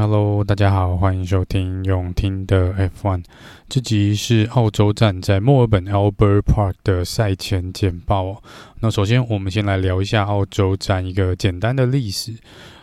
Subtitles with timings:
[0.00, 3.22] Hello，大家好，欢迎收听永听的 F1。
[3.68, 8.42] 这集是澳洲站在墨尔本 Albert Park 的赛前简报。
[8.80, 12.34] 那首先，我们先来聊一下澳洲站一个简单的历史。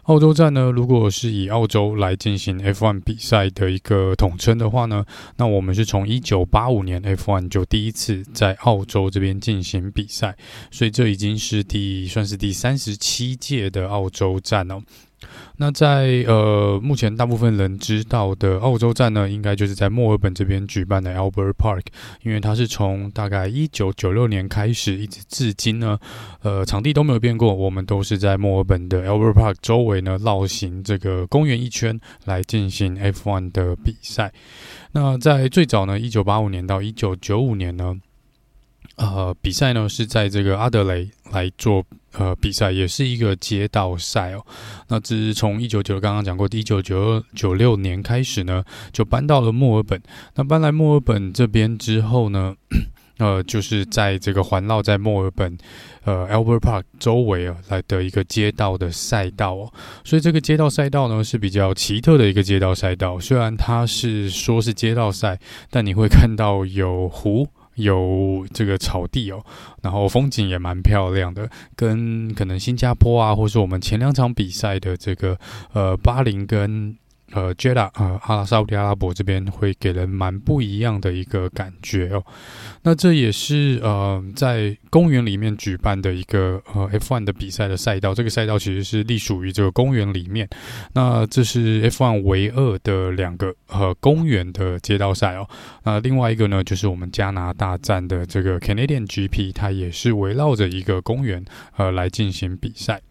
[0.04, 5.04] 澳洲站呢，如果是以澳洲来进行 F1 比赛的一个统称的话呢，
[5.38, 10.38] 那我们是从一九八五年 F1 就第一次在澳洲这边进行比赛，
[10.70, 14.84] 所以这已经是第算是第三十七届的澳洲站哦。
[15.57, 21.81] 那在呃，目前大部分人知道的澳洲站呢，应该就是在墨尔本这边举办的 Albert Park，
[22.21, 25.98] 因为它是从大概一九九六年开始，一直至今呢，
[26.44, 34.31] 呃，场地都没有变过，我们都是在墨尔本的 Albert Park 周围呢绕行这个公园一圈来进行 F1 的比赛。
[34.91, 37.95] 那在最早呢，一九八五年到一九九五年呢。
[38.96, 44.44] 呃，比赛呢是在这个阿德雷来做呃比赛，也是一个街道赛哦。
[44.88, 50.02] 那这是从一九九刚刚讲过，一九九二九六年开始呢，就搬到了墨尔本。
[50.34, 52.56] 那搬来墨尔本这边之后呢，
[53.20, 55.56] 呃，就是在这个环绕在墨尔本
[56.04, 59.72] 呃 Albert Park 周围啊来的一个街道的赛道哦。
[60.04, 65.39] 所以这个街道赛道呢是比较奇特的一个街道赛道，虽然它是说是街道赛，
[65.70, 67.48] 但你会看到有湖。
[67.78, 69.44] 有这个草地哦，
[69.81, 75.39] 然后风景也蛮漂亮的，跟可能新加坡啊，或是我们前两场比赛的这个
[75.73, 76.95] 呃巴林跟。
[77.31, 82.23] 呃 j e d a 呃，阿拉沙乌地阿拉伯这边会给人蛮不一样的一个感觉哦。
[82.83, 88.14] 那这也是呃，在公园里面举办的一个呃 F1 的比赛的赛道。
[88.14, 90.48] 这个赛道其实是隶属于这个公园里面。
[90.94, 95.48] 那这是 F1 唯二的两个呃公园的街道赛哦。
[95.83, 101.44] 那另外一个呢，就是我们加拿大站的这个 Canadian GP，它也是围绕着一个公园
[101.75, 103.02] 呃来进行比赛。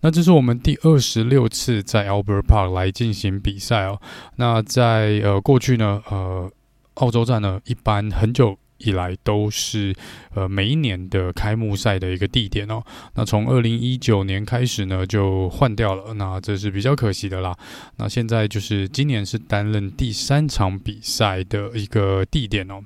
[0.00, 4.00] 那这是我们第二十六次在 Albert Park 来进行比赛哦。
[4.36, 6.50] 那在呃过去呢，呃，
[6.94, 9.94] 澳洲站呢，一般很久以来都是
[10.34, 12.82] 呃每一年的开幕赛的一个地点哦。
[13.14, 17.56] 那从二零一九年开始呢，就换掉了，那这是比较可惜的啦。
[17.96, 22.82] 那现在就是今年是担任第三场比赛的一个地点哦。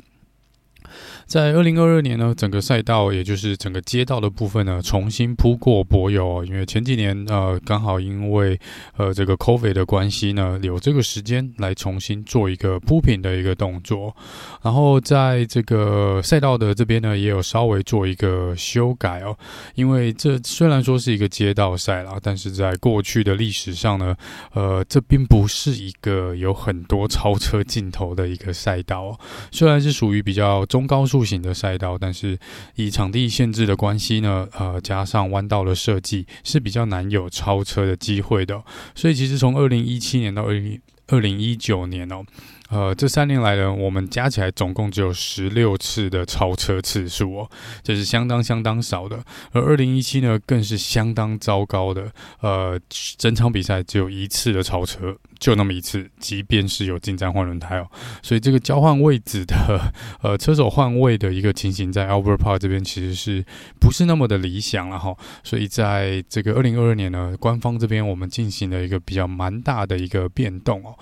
[1.26, 6.44] 在二零二二年呢，整个赛道也就是整个街道的部分呢，重新铺过柏油哦。
[6.46, 8.56] 因为前几年呃，刚好因为
[8.96, 14.14] 呃这个 COVID 的关系呢，有这个时间来重新做一个铺平的一个动作。
[14.62, 19.36] 然后在这个赛道的这边呢，也有稍微做一个修改哦。
[19.74, 24.14] 因为这虽然说是一个街道赛啦，但是在过去的历史上呢，
[24.52, 29.18] 呃，这并不是一个有很多超车镜头的一个赛道哦。
[29.50, 31.15] 虽然是属于比较中高速。
[31.16, 32.38] 速行的赛道，但是
[32.74, 38.62] 以场地限制的关系呢，呃，加上弯道的设计是比较难有超车的机会的。
[38.94, 42.22] 所以其实从二零一七年到二零二零一九年哦。
[42.68, 47.50] 呃，这三年来呢，我们加起来总共只有十六次的超车次数哦，
[47.82, 49.22] 这是相当相当少的。
[49.52, 52.10] 而二零一七呢，更是相当糟糕的，
[52.40, 52.78] 呃，
[53.16, 57.88] 整场比赛只有一次的超车，就那么一次，即便是有进站换轮胎哦。
[58.22, 63.44] 所以这个交换位置的，呃，车手换位的一个情形，在 Albert Park 这边其实是
[63.78, 65.14] 不是那么的理想了哈。
[65.44, 70.96] 所以在这个二零二二年呢，官方这边我们进行了一个比较蛮大的一个变动哦。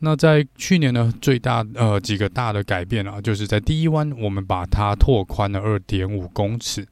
[0.00, 6.86] 那在去年呢，最大呃几个大的改变啊，就是在第一弯我们把它拓宽了二点五公尺。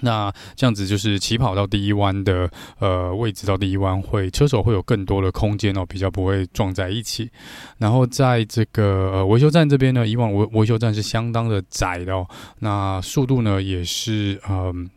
[0.00, 7.30] 那这样子就是起跑到第一弯的呃位置到第一弯会车手会有更多的空间哦，比较不会撞在一起。
[7.78, 12.26] 然后在这个呃维修站这边呢，以往维维修站是相当的窄的哦，
[12.58, 14.90] 那速度呢也是嗯。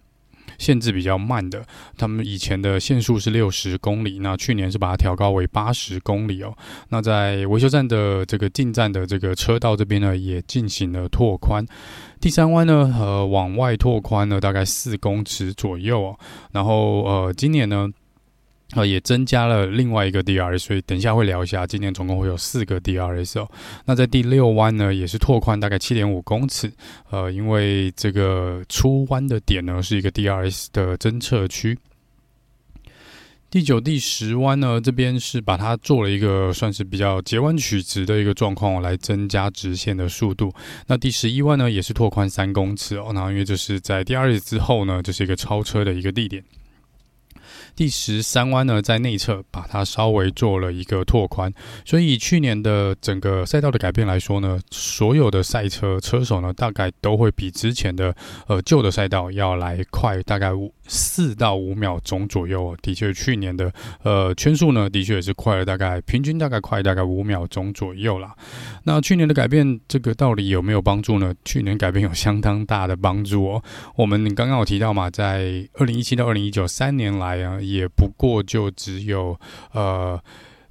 [0.58, 1.66] 限制比较慢的，
[1.98, 6.56] 他们以前的限速是六十公里，那去年是把它调高为八十公里哦。
[6.90, 11.66] 那在维修站的这个进站的这个车道这边呢，也进行了拓宽。
[12.20, 16.20] 第三弯呢，呃，往外拓宽了大概四公尺左右哦。
[16.52, 17.90] 然后呃，今年呢。
[18.72, 21.68] 呃，也增加了另外一个 DRS，所以等一下会聊一下。
[21.68, 23.50] 今年总共会有四个 DRS 哦。
[23.86, 26.72] 那在第六弯呢，也是拓宽大概七点五公尺。
[27.12, 31.78] 呃，因为这个出弯的点呢是一个 DRS 的侦测区。
[33.52, 40.54] 第九、第十弯呢，这边是把它做了一个算是比较截弯取直的一个状况，来增加直线的速度。
[40.88, 43.12] 那第十一弯呢，也是拓宽三公尺哦。
[43.14, 46.44] 然后因为这是在 DRS 之后呢，这是一个超车的一个地点。
[47.76, 51.52] 第十三弯呢，在内侧把它稍微做了一个拓宽，
[51.84, 58.16] 所以去年的整个赛道的改变来说呢，所有的赛车车手呢，大概都会比之前的
[58.48, 62.76] 呃旧的赛道要来快大概五四到五秒钟左右。
[62.82, 63.72] 的确，去年的
[64.04, 68.36] 呃圈速呢，的确也是快了大概平均大概快大概五秒钟左右啦。
[68.84, 71.34] 那去年的改变，这个到底有没有帮助呢？
[71.44, 73.64] 去年改变有相当大的帮助哦。
[73.96, 79.40] 我们刚刚有提到嘛，在二零一七到二零一九三年来啊，也不过就只有
[79.72, 80.20] 呃。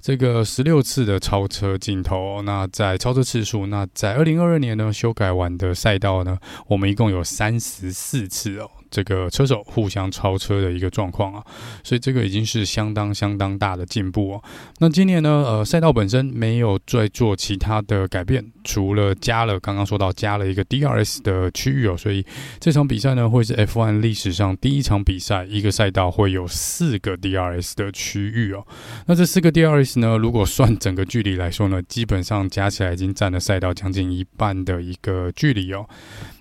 [0.01, 6.37] 这个十六次的超车镜头，那在超车次数，那在二零二二年呢，修改完的赛道呢，
[6.67, 8.69] 我们一共有三十四次哦。
[8.95, 11.43] 这个车手互相超车的一个状况啊，
[11.83, 14.43] 所以这个已经是相当相当大的进步哦。
[14.79, 22.25] 那今年呢，呃，赛道本身没有再做其他的改变，除了加了刚刚说到加了一个 DRS 的区域哦，所以
[22.57, 28.65] 这场比赛呢会是 F1 历史上第一场比赛，一个赛道会有四个 DRS 的区域哦。
[29.07, 35.85] 那这四个 DRS 呢，如果算整个距离来说呢，基本上加起来已经占了赛道将近一半的一个距离哦。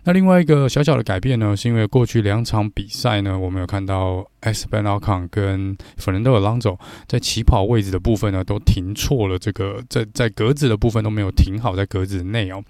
[0.05, 6.79] 那另外一个小小的改变呢，是因为过去两场比赛呢，我们有看到 Sven Alcon 跟 Fernando Alonso
[7.09, 12.63] 在起跑位置的部分呢，都停错了，这个在在格子的部分都没有停好在格子内哦，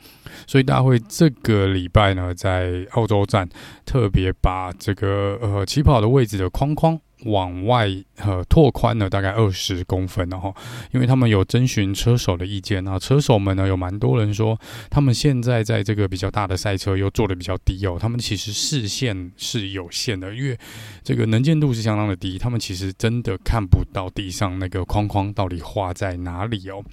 [0.47, 3.49] 所以大家会这个礼拜呢，在澳洲站
[3.85, 6.99] 特别把这个呃起跑的位置的框框。
[7.25, 10.55] 往外呃拓宽了大概二十公分，然后
[10.93, 14.59] 因为他们有征询车手的意见，那车手们呢，有蛮多人说，
[14.91, 20.59] 他们现在在这个比较大的赛车又做得比较低哦，他们其实视线是有限的，因为
[21.03, 26.85] 这个能见度是相当的低，他们其实真的看不到地上那个框框到底画在哪里哦，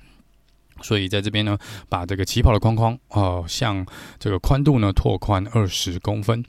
[0.81, 1.57] 所以在这边呢，
[1.89, 3.85] 把这个起跑的框框呃，向
[4.17, 6.45] 这个宽度呢拓宽二十公分。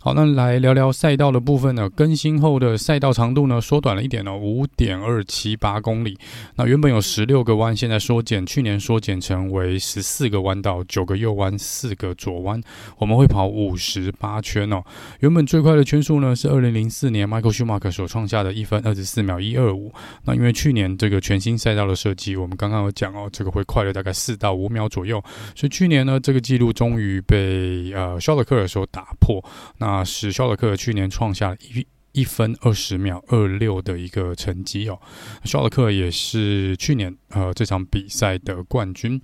[0.00, 1.88] 好，那来聊聊赛道的部分呢。
[1.90, 6.18] 更新后的赛道长度呢，缩短了一点哦，五点二七八公里。
[6.56, 12.60] 那原本有十六个弯，现在缩减，去年缩减成为十四个弯道，九个右弯，四个左弯。
[12.98, 14.82] 我们会跑五十八圈哦。
[15.20, 19.92] 原本最快的圈速呢，是二零零四年 Michael Schumacher 所创下的一分二十四秒一二五。
[20.24, 25.22] 那因为去年这个全新赛道的设计，我们刚刚有讲哦，这个会快了大概四到五秒左右。
[25.54, 29.42] 所以去年呢，这个记录终于被呃肖勒克尔所打破。
[29.78, 34.98] 那史肖勒克去年创下一一分二十秒二六的一个成绩哦，
[35.44, 39.20] 肖勒克也是去年呃这场比赛的冠军。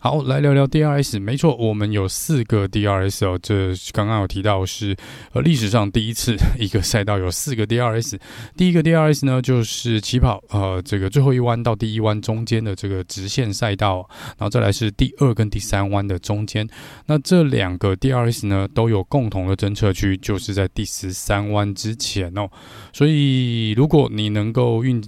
[0.00, 1.20] 好，来聊聊 DRS。
[1.20, 3.38] 没错，我们有四个 DRS 哦。
[3.42, 4.96] 这刚刚有提到是
[5.32, 8.18] 呃历史上第一次一个赛道有四个 DRS。
[8.56, 14.08] 第一个 DRS 呢，就是起跑呃这个最后一弯到第一弯中间的这个直线赛道，
[14.38, 16.68] 然后再来是第二跟第三弯的中间。
[17.06, 22.48] 那这两个 DRS 呢都有共同的侦测区，就是在第十三弯之前哦。
[22.92, 25.02] 所以如果你能够运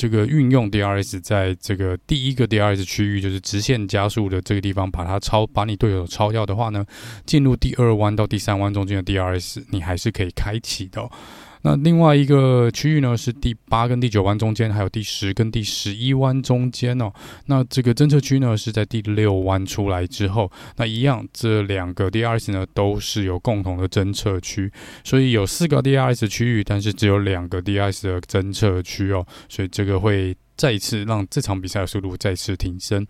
[0.00, 6.86] 这个运用 DRS 在这个第一个 DRS 区域，就是直线加速的这个地方，把它超，把你队友超掉的话呢，
[7.26, 11.06] 进入第二弯到第三弯中间的 DRS，你还是可以开启的。
[11.62, 17.12] 那另外一个区域呢，是第八跟第九弯中间，还有第十跟第十一弯中间哦。
[17.46, 20.50] 那这个侦测区呢，是在第六弯出来之后。
[20.76, 24.72] 那一样，这两个 DRS 呢，都是有共同的侦测区，
[25.04, 29.26] 所以有四个 DRS 区域，但是只有两个 DRS 的侦测区哦。
[29.48, 30.36] 所以这个会。
[30.60, 33.06] 再一次让这场比赛的速度再次提升。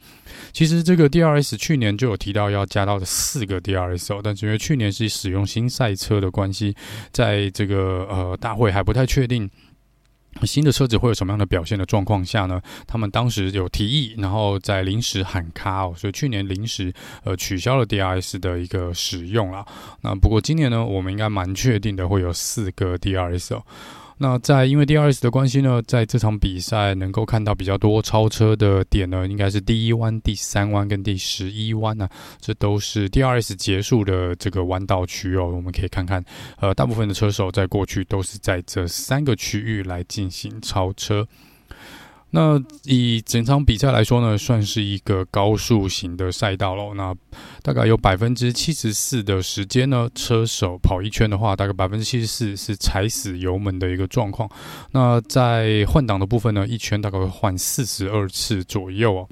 [0.53, 6.77] 其实这个 DRS 去年就有提到要加到的四个 DRS 哦，但是因为去年是使用新赛车的关系，
[7.11, 9.51] 在这个呃大会还不太确定
[10.45, 16.95] 新的车子会有什么样的表现的状况下呢，他们当时有提议，然后在临时喊卡哦，所以去年临时
[17.25, 19.67] 呃取消了 DRS 的一个使用啦。
[20.03, 23.65] 那不过今年呢，我们应该蛮确定的会有四个 DRS 哦。
[24.23, 32.07] 那在因为 DRS 的关系呢，在这场比赛能够看到比较多超车的点呢，应该是第一弯、第三弯跟第十一弯呢，
[32.39, 35.47] 这都是 DRS 结束的这个弯道区哦。
[35.49, 36.23] 我们可以看看，
[36.59, 41.27] 呃，大部分的车手在过去都是在这三个区域来进行超车。
[42.33, 46.95] 那以整场比赛来说呢，算是一个高速型的赛道喽。
[46.95, 47.15] 那
[47.63, 54.49] 大概有百分之七十四的时间呢，车手跑一圈的话，大概百分之七十四是踩死油门的一个状况。
[54.93, 59.29] 那在换挡的部分呢，一圈大概会换四十二次左右哦。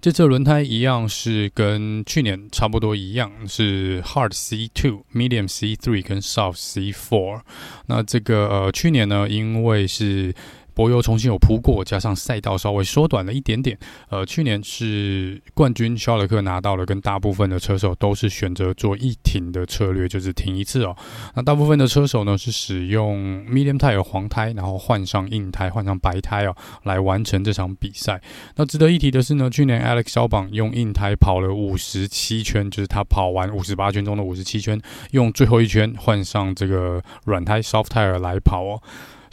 [0.00, 7.40] 这次轮胎一样是跟去年差不多一样，是 Hard C Two、Medium C Three 跟 Soft C Four。
[7.86, 10.32] 那这个呃，去年呢，因为是
[10.74, 13.78] 柏油重新有铺过，加上赛道稍微缩短了一点点。
[14.08, 20.96] 呃，去年是冠军肖勒克拿到了，跟大部分的车手都是选择做一停的策略，就是停一次哦。
[21.34, 28.20] 那大部分的车手呢是使用 medium tire 黄胎，然后换上硬胎，换上白胎哦，来完成这场比赛。
[28.56, 34.80] 那值得一提的是呢，去年 Alex 肖榜用硬胎跑了五十七圈，就是他跑完五十八圈中的五十七圈，
[35.12, 38.82] 用最后一圈换上这个软胎 soft tire 来跑哦。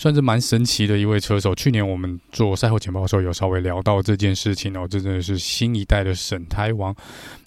[0.02, 1.54] 算是蛮神奇的一位车手。
[1.54, 4.88] 去年我们做赛后简报的时候，有稍微聊到这件事情哦。
[4.90, 6.96] 这真的是新一代的省胎王。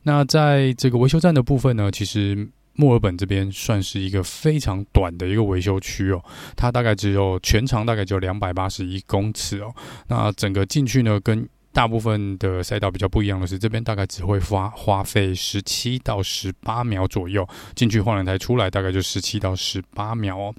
[0.05, 6.25] 那在这个维修站的部分呢，其实墨尔本这边算是一个非常短的一个维修区哦。
[6.55, 9.75] 它大概只有全长大概只有两百八十一公尺哦。
[10.07, 17.45] 那整个进去呢，跟大部分的赛道比较不一样的是，这边大概只会花花费十七到十八秒左右
[17.75, 20.55] 进去换两台，出来大概就十七到十八秒哦。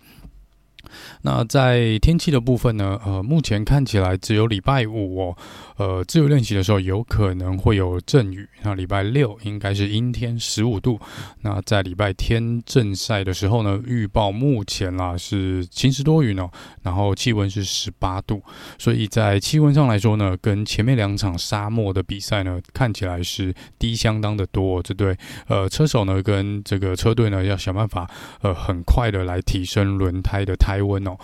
[1.22, 3.00] 那在天气的部分呢？
[3.06, 5.38] 呃，目前看起来只有礼拜五哦，
[5.78, 8.48] 呃，自由练习的时候有可能会有阵雨。
[8.64, 11.00] 那礼拜六应该是阴天，十五度。
[11.42, 16.50] 那在礼拜天正赛的时候呢，预报目前啦是晴时多云哦，
[16.82, 18.42] 然后气温是十八度。
[18.80, 24.82] 所以在气温上来说呢，跟前面两场沙漠的比赛呢，看起来是低相当的多。
[24.82, 25.16] 这对
[25.48, 28.10] 呃车手呢跟这个车队呢要想办法
[28.42, 31.16] 呃很快的来提升轮胎的胎台温哦。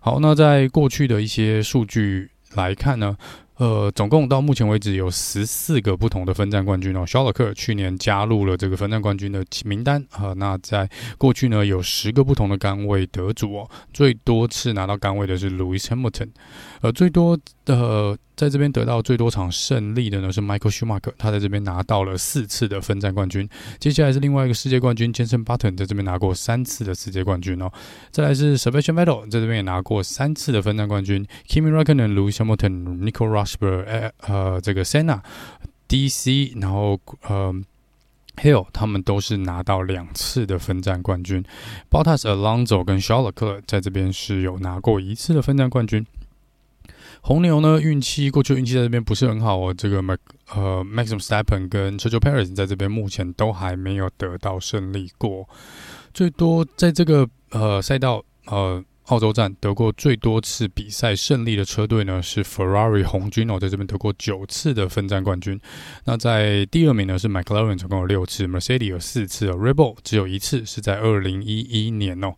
[0.00, 3.16] 好，那在过去的一些数据来看呢，
[3.60, 7.04] 呃，总共到目前为止有十四个不同的分站冠军哦。
[7.04, 10.34] 肖勒克去年加入了这个分站冠军的名单啊、呃。
[10.36, 10.88] 那在
[11.18, 13.70] 过去呢，有十个不同的杆位得主哦。
[13.92, 16.30] 最多次拿到杆位的是 Louis Hamilton，
[16.80, 18.16] 呃，最多的。
[18.36, 23.46] 在这边得到最多场胜利的呢是 Michael Schumacher，他在这边拿到了四次的分站冠军。
[23.78, 27.70] 接下来是另外一个世界冠军 Jenson Button，在这边拿过三次的世界冠军哦。
[28.10, 31.22] 再来是 Sebastian Vettel，在这边也拿过三次的分站冠军。
[31.46, 33.49] Kimi Räikkönen、Louis Hamilton、Nico r o s s
[33.86, 35.20] 哎呃，这个 Senna、
[35.88, 37.54] DC，然后呃
[38.36, 41.44] Hill，他们都是拿到两次的分站冠军。
[41.90, 46.06] Bottas、Alonso 跟 Charles Leclerc 在这边是有拿过一次的分站冠军。
[47.22, 49.74] 红牛呢，运气过去运气在这边不是很好哦。
[49.74, 50.18] 这个 Mac
[50.54, 55.48] 呃 Maxim s t e p p e n 跟 Sergio Perez 在这边目前都还没有得到胜利过。
[56.14, 58.82] 最多在这个呃赛道呃。
[59.10, 65.60] 澳洲站得过最多次比赛胜利的车队呢是 Ferrari 红军哦，在这边得过九次的分站冠军。
[66.04, 72.34] 那在第二名呢是 McLaren，总共有六次，Mercedes 有四次，Rebel 只有一次，是在二零一一年哦。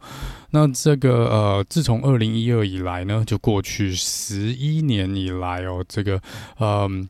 [0.50, 6.20] 那这个呃，自从二零一二以来呢，就过去十一年以来哦，这个
[6.58, 7.06] 嗯。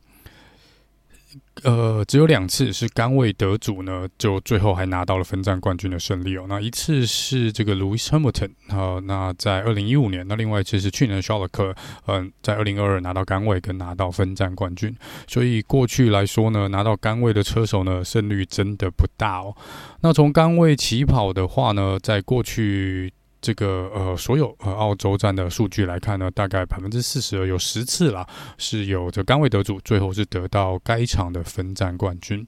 [1.61, 6.45] 呃只有两次是杆位得主呢，就最后还拿到了分站冠军的胜利哦。
[6.49, 11.73] 那一次是这个 Louis Hamilton 啊，那在二零一五年，那另外一次是去年的肖勒克，
[12.07, 14.93] 嗯，在二零二二拿到杆位跟拿到分站冠军。
[15.27, 19.55] 所以过去来说呢，拿到杆位的车手呢，胜率真的不大哦。
[20.01, 23.13] 那从杆位起跑的话呢，在过去。
[23.43, 28.25] 这个呃，所有呃澳洲站的数据来看呢，大概百分之四十有十次啦，
[28.57, 32.47] 是有着杆位得主，最后是得到该场的分站冠军。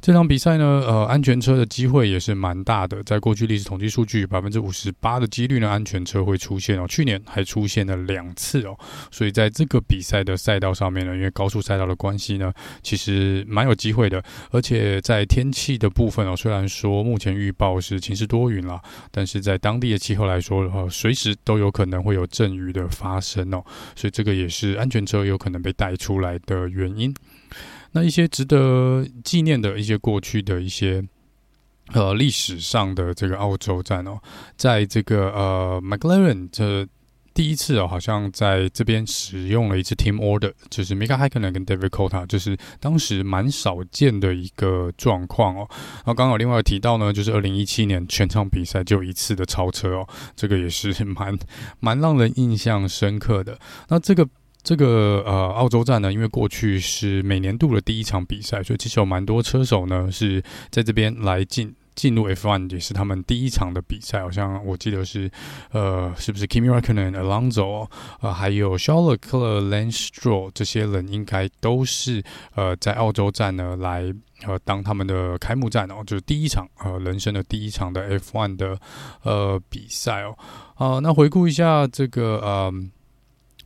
[0.00, 3.02] 这场比赛呢，呃，安全车的机会也是蛮大的。
[3.02, 6.86] 在过去历史统计数据，百分之五十八的几率呢，安全车会出现哦。
[6.88, 8.76] 去年还出现了两次哦，
[9.10, 12.52] 所以在这个比赛的赛道上面呢，因为高速赛道的关系呢，
[12.82, 14.22] 其实蛮有机会的。
[14.50, 23.62] 而且在天气的部分哦，虽然说目前预报是晴时多云啦，但是在当地的气候来说，呃，随时都有可能会有阵雨的发生哦。
[23.94, 27.14] 所以这个也是安全车有可能被带出来的原因。
[27.92, 31.02] 那一些值得纪念的一些过去的一些
[31.92, 34.18] 呃历史上的这个澳洲站哦，
[34.56, 36.86] 在这个呃 McLaren 这
[37.34, 45.66] 第一次哦，好像在这边使用了一次 Team Order，就是 Mika Häkkinen 跟 David Cota，就是当时蛮少见的一个状况哦。
[45.70, 51.36] 然后刚好另外提到呢，就是二零一七年全场比赛就一次的超车哦，这个也是蛮
[51.78, 53.58] 蛮让人印象深刻的。
[53.88, 54.28] 那这个。
[54.62, 64.20] 这个呃，澳洲站呢，因为过去是每年度的第一场比赛，所以其实有蛮多车手呢是在这边来进进入 F1，也是他们第一场的比赛。
[64.20, 65.30] 好像我记得是
[65.72, 67.88] 呃，是不是 Kimi Räikkönen、Alonso
[68.20, 72.22] 呃，还有 Charles Leclerc、Lance Stroll 这些人，应该都是
[72.54, 74.12] 呃在澳洲站呢来
[74.46, 78.78] 呃当他们的开幕战哦，就是第一场呃人生的第一场的 F1 的
[79.22, 80.36] 呃比赛哦。
[80.74, 82.72] 好、那回顾一下这个呃。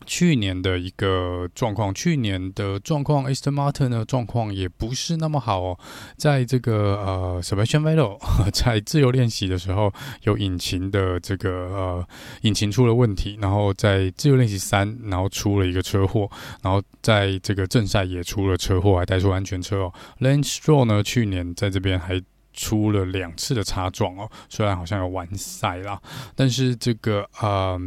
[0.06, 5.78] 去年的一个状况，去年的状况，Aston Martin 的状况也不是那么好哦。
[6.16, 9.92] 在这个呃 s e b a s t i a n v e t t e 在自由练习的时候，
[10.22, 12.08] 有引擎的这个呃，
[12.42, 16.30] 引擎出了问题，然后在自由练习三，然后出了一个车祸，
[16.62, 19.92] 然后在这个正赛也出了车祸，还带出安全车哦。
[20.20, 26.00] Lance Stroll 呢，去年在这边还出了两次的擦撞哦，虽然好像有完赛啦，
[26.34, 27.80] 但是这个呃。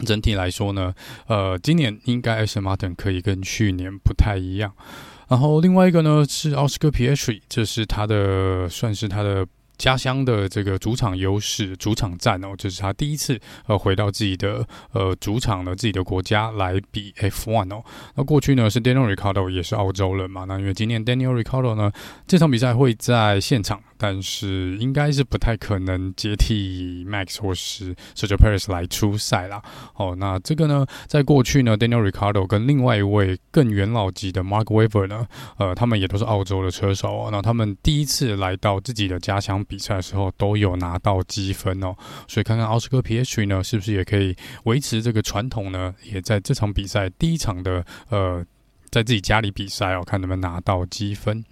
[0.00, 0.94] 整体来说呢，
[1.26, 4.72] 呃，今年应该 Aston Martin 可以跟去年不太一样。
[5.28, 9.46] 然后另外一个呢是 Oscar Piastri，这是他的算是他的
[9.78, 17.84] 家乡的这个主场优势，主场战哦，这是他第一次呃回到自己的呃主场的自己的国家来比 F1 哦。
[18.16, 21.92] 那过去呢是 Daniel Ricciardo 也是澳洲人嘛，那因为今年 Daniel Ricciardo 呢
[22.26, 23.80] 这场比赛会在现场。
[24.02, 29.62] 但是应该是不太可能接替 Max 或是 Sergio Perez 来出赛啦。
[29.94, 35.26] 哦，那这个呢，在过去呢，Daniel Ricardo 跟另外一位更元老级的 Mark Webber 呢，
[35.58, 37.28] 呃，他们也都是澳洲的车手哦。
[37.30, 41.94] 那他们第一次来到自己的家乡比赛的时候，都有拿到积分哦。
[42.26, 45.94] 所以看看 Oscar Piastri 呢，是不是也可以维持这个传统呢？
[46.02, 48.42] 也在这场比赛第一场的呃，
[48.88, 51.44] 在自己家里比赛哦，看能不能拿到积分。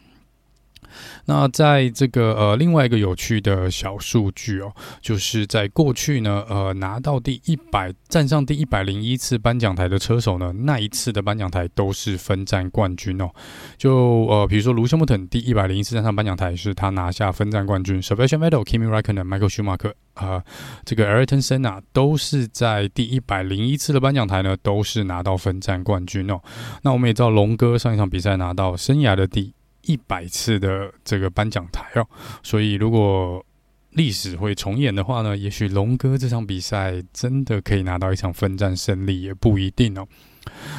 [1.26, 13.30] 那在这个呃，另外一个有趣的小数据哦，就是在过去呢，呃，拿到第一百站上第一百零一次颁奖台的车手呢，那一次的颁奖台都是分站冠军哦。
[13.76, 20.42] 就呃，比如说卢西姆特第一百零一次站上颁奖台是他拿下分站冠军，Sebastian Vettel、Kimi Raikkonen、Michael Schumacher 啊，
[20.84, 26.40] 这个 Ayrton Senna 都是在第一百零一次的颁奖台呢，都是拿到分站冠军哦。
[26.82, 29.52] 那我们也知道龙哥上一场比赛拿到生涯的第
[29.88, 32.06] 一百次的这个颁奖台哦，
[32.44, 33.44] 所以如果
[33.90, 40.06] 历史会重演的话呢，也许龙哥这场比赛真的可以拿到一场分站胜利，也不一定哦。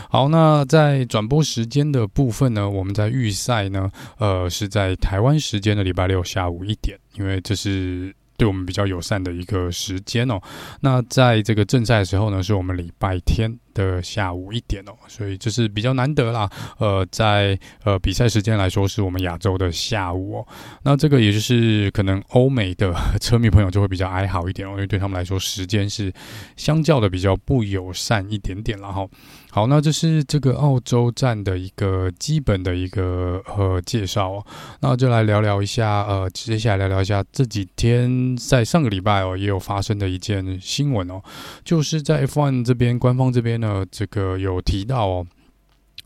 [0.10, 8.16] 好，那在转播时间的部分呢，我们在预赛呢，呃，是在台湾时间的礼拜六下午一点，因为这是。
[8.40, 10.40] 对我们比较友善的一个时间哦。
[10.80, 13.54] 那在这个正赛的时候呢，是我们礼拜天
[13.86, 16.50] 的下午一点哦，所以这是比较难得啦。
[16.78, 20.48] 呃，在呃比赛时间来说，是我们亚洲的下午哦。
[20.84, 26.12] 那这个也就是可能欧美的车迷朋友就会比较哀嚎一点哦，因为对他们来说，时间是
[26.58, 29.08] 相较的比较不友善一点点了哈。
[29.52, 34.46] 好，那这是这个澳洲站的一个基本的一个呃介绍哦，
[34.82, 41.20] 那就来聊聊一下呃，接下来聊聊一下这几天在上个礼拜哦也有发生的一件新闻哦，
[41.64, 45.26] 就是在 F1 这边官方这边呢，这个有提到哦，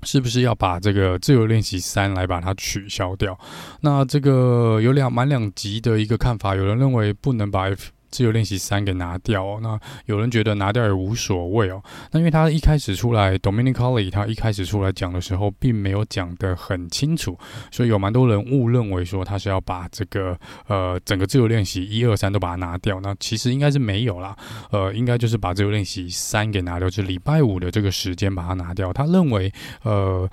[0.04, 3.38] 是不是要把这个自由练习三来把它取消掉？
[3.82, 11.82] 那这个有两蛮两极的一个看法，有人认为不能把 F 自由练习三给拿掉哦，那有人觉得拿掉也无所谓哦。
[12.12, 17.36] 那因为他一开始出来，Dominicali 他一开始出来讲的时候，并没有讲得很清楚，
[17.72, 23.00] 所以有蛮多人误认为说他是要把这个呃整个自由练习一二三都把它拿掉。
[23.00, 24.38] 那其实应该是没有啦，
[24.70, 28.94] 呃，应该就是把自由练习三给拿掉，就是礼拜五的这个时间把它拿掉。
[28.94, 30.30] 他认为呃，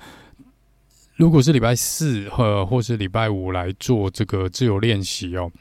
[1.15, 5.51] 如果是礼拜四或或是礼拜五来做这个自由练习哦。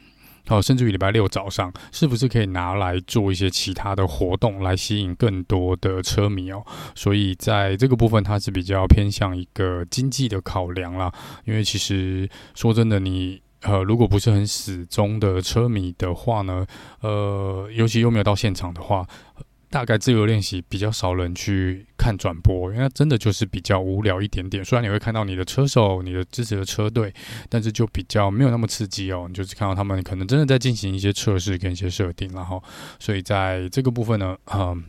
[0.46, 6.64] 好，甚至于礼拜六早上，是不是可以拿来做一些其他的活动，来吸引更多的车迷哦？
[6.94, 11.12] 所以在这个部分，它是比较偏向一个经济的考量啦。
[11.44, 16.66] 因为其实说真的，你呃，如果不是很死忠的车迷的话呢，
[17.00, 19.06] 呃，尤其又没有到现场的话。
[19.70, 24.64] 大概自由练习比较少人去看转播，因为它真的就是比较无聊一点点。
[24.64, 27.14] 虽然你会看到你的车手、你的支持的车队，
[27.48, 29.26] 但是就比较没有那么刺激哦。
[29.28, 32.62] 你就是看到他们可能真的在进行一些测试跟一些设定，然后，
[32.98, 34.84] 所以在这个部分呢，嗯。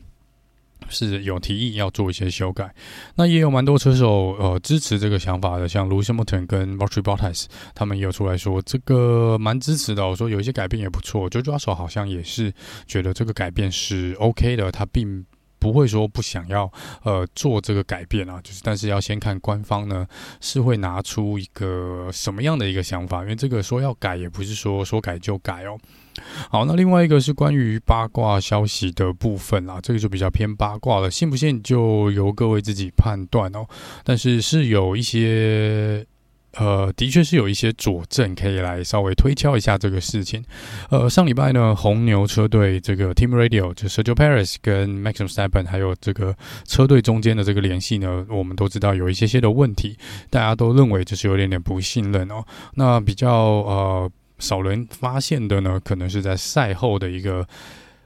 [0.90, 2.74] 是有提议要做一些修改，
[3.16, 10.06] 那也有蛮多车手呃支持这个想法的，像 Lewis Hamilton 跟 Valtteri Bottas 他们也有出来说这个蛮支持的。
[10.06, 12.54] 我说有一些改变也不错，George Russell 好像也是
[12.86, 15.26] 觉得这个改变是 OK 的，他并
[15.60, 16.72] 不会说不想要
[17.04, 20.08] 呃做这个改变啊，就是但是要先看官方呢
[20.42, 25.78] 是会拿出一个什么样的一个想法，因为这个说要改也不是说说改就改哦。
[26.50, 33.66] 好，那另外一个是关于八卦消息的部分啦，这个就比较偏八卦了，信不信就由各位自己判断哦。
[34.04, 36.06] 但是是有一些，
[36.58, 40.44] 呃，的确是有一些佐证可以来稍微推敲一下这个事情。
[40.90, 49.98] 呃，上礼拜呢，红牛车队这个 Team Radio 就 Sergio Perez 跟 Maxim s t e p e n 还有这个车队中间的这个联系呢，我们都知道有一些些的问题，
[50.30, 52.44] 大家都认为就是有点点不信任哦。
[52.76, 54.12] 那比较呃。
[54.42, 57.48] 少人发现的呢，可能是在赛后的一个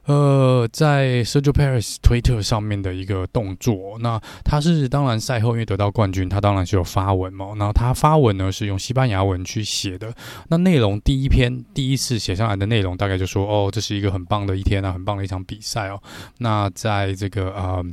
[0.05, 7.55] 呃，在 Sergio Perez 推特上面的一个动作，那他是当然赛后因为得到冠军，他当然是有发文嘛。
[7.57, 10.13] 然后他发文呢是用西班牙文去写的，
[10.49, 15.99] 那内容第一篇第一次写上来的内容大概就说哦，这是一个很棒的一天啊，很棒的一场比赛哦。
[16.37, 17.83] 那在这个呃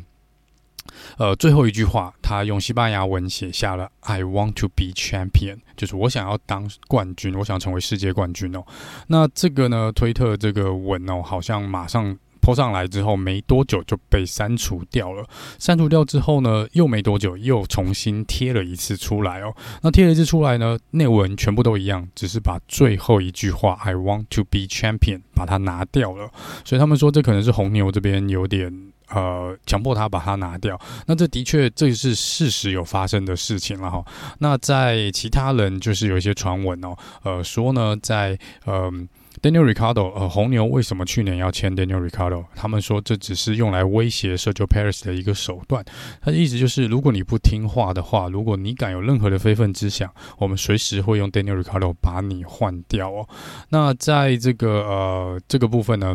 [1.19, 8.65] 呃最后一句话，他用西班牙文写下了 "I want to be champion"，就是我想要当冠军，我想成为世界冠军哦。
[9.09, 12.17] 那这个呢，推特这个文哦，好像马上。
[12.45, 15.25] 泼上来之后没多久就被删除掉了。
[15.61, 19.55] 删除掉之后呢，又没多久又重新贴了一次出来哦。
[19.83, 26.33] 那贴了一次出来呢，内文全部都一样，只是把最后一句话 "I want to be champion" 把它拿掉了。
[26.65, 30.81] 所以他们说这可能是红牛这边有点呃强迫他把它拿掉。
[31.07, 34.05] 那这的确这是事实有发生的事情了哈。
[34.39, 38.75] 那在其他人就是有一些传闻哦，呃说呢在嗯。
[38.75, 38.93] 呃
[39.41, 42.45] Daniel Ricardo，呃，红牛为什么去年要签 Daniel Ricardo？
[42.55, 45.85] 他们说这只是用来威胁 Sergio Perez 的一个手段。
[46.21, 53.29] 他的意思就是，如果你不听话的话，如果你敢有任何的非分之想，我们随时会用 Daniel Ricardo 把你换掉哦。
[53.71, 56.15] 那在这个呃这个部分呢？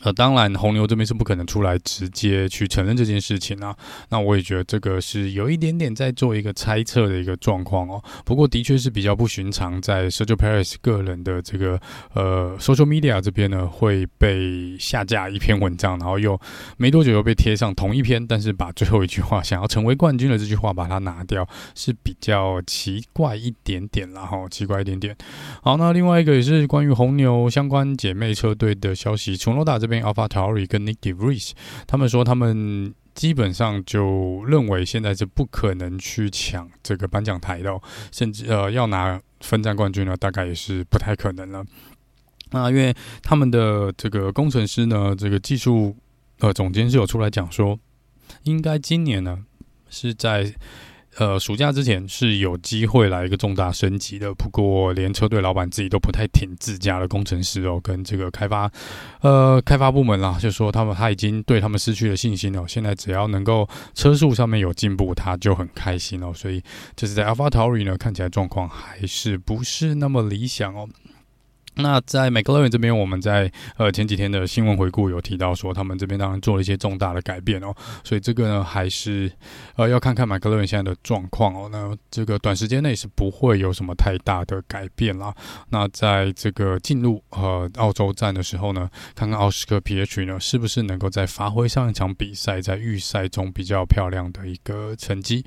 [0.00, 3.76] 呃，当然，红牛这边是不可能出来直接去承认这件事情啊。
[4.08, 8.02] 那我也觉得这个是有一点点在做一个猜测的一个状况哦。
[8.24, 11.78] 不过，的确是比较不寻常，在 Sergio Perez 个人的这个
[12.14, 16.40] 呃 social media 这边呢，会被下架一篇文章，然后又
[16.78, 25.14] 没多久又被贴上同一篇，但是把最后一句话“想要成为冠军”的这句话把它拿掉，是比较奇怪一点点啦，哈，奇怪一点点。
[25.62, 29.81] 好，那另外一个也是关于红牛相关姐妹车队的消息，从罗达。
[29.82, 31.50] 这边 AlphaTauri 跟 Nick DeVries，
[31.86, 37.80] 他们说他们基本上就认为现在是不可能去抢这个颁奖台的，
[38.12, 41.64] 甚至呃要拿分站冠军呢，大概也是不太可能了。
[42.52, 45.96] 那因为他们的这个工程师呢，这个技术
[46.38, 47.76] 呃总监是有出来讲说，
[48.44, 49.44] 应该今年呢
[49.90, 50.54] 是在。
[51.18, 58.70] 呃，暑假之前是有机会来一个重大升级的，不过连车队老板自己都不太挺自家的工程师哦，跟这个开发，
[59.20, 62.66] 呃，开发部门啦，就说他们他已经对他们失去了信心了。
[62.66, 66.32] 现在只要能够车速上面有进步，他就很开心哦。
[66.34, 66.62] 所以
[66.96, 70.88] 就是在 AlphaTauri 呢，看起来状况还是不是那么理想哦。
[71.74, 79.32] 那在 McLaren 这边，我们在呃前几天的新闻回顾有提到说，他们这边当然做了一些重大的改变哦，所以这个呢还是
[79.76, 81.70] 呃要看看 McLaren 现在的状况哦。
[81.72, 85.34] 那这个短时间内是不会有什么太大的改变啦。
[85.70, 95.42] 那在这个进入呃澳洲站的时候呢，看看奥斯克皮耶区呢是不是能够再发挥上一场比赛在预赛中比较漂亮的一个成绩。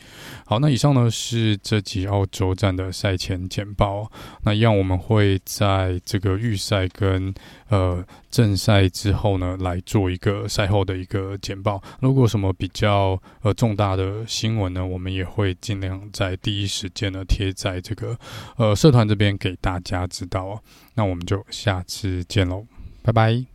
[0.48, 4.12] 好，那以上呢是这集澳洲站的赛前简报。
[4.44, 6.02] 那一样我们会在。
[6.16, 7.34] 这个预赛跟
[7.68, 8.02] 呃
[8.32, 11.84] 正赛之后呢，来做一个赛后的一个简报。
[12.00, 18.18] 如果什么比较呃重大的新闻呢，我们也会尽量在第一时间呢贴在这个
[18.56, 20.62] 呃社团这边给大家知道哦。
[20.94, 22.66] 那我们就下次见喽，
[23.04, 23.55] 拜拜。